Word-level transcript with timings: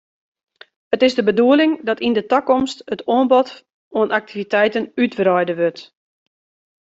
It 0.95 1.01
is 1.05 1.13
de 1.17 1.23
bedoeling 1.27 1.73
dat 1.87 2.01
yn 2.07 2.15
'e 2.19 2.23
takomst 2.33 2.79
it 2.93 3.05
oanbod 3.13 3.49
oan 3.97 4.15
aktiviteiten 4.19 4.89
útwreide 5.03 5.53
wurdt. 5.59 5.81